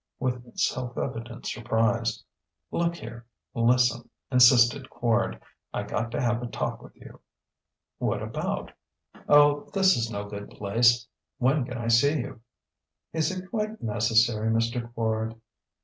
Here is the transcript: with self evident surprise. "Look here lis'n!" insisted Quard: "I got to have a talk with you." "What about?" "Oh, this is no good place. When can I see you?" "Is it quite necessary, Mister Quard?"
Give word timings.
with 0.19 0.57
self 0.57 0.97
evident 0.97 1.45
surprise. 1.45 2.23
"Look 2.71 2.95
here 2.95 3.27
lis'n!" 3.53 4.09
insisted 4.31 4.89
Quard: 4.89 5.39
"I 5.75 5.83
got 5.83 6.09
to 6.13 6.19
have 6.19 6.41
a 6.41 6.47
talk 6.47 6.81
with 6.81 6.95
you." 6.95 7.19
"What 7.99 8.23
about?" 8.23 8.71
"Oh, 9.29 9.69
this 9.75 9.95
is 9.95 10.09
no 10.09 10.27
good 10.27 10.49
place. 10.49 11.05
When 11.37 11.65
can 11.65 11.77
I 11.77 11.89
see 11.89 12.17
you?" 12.17 12.41
"Is 13.13 13.29
it 13.29 13.51
quite 13.51 13.83
necessary, 13.83 14.49
Mister 14.49 14.87
Quard?" 14.87 15.39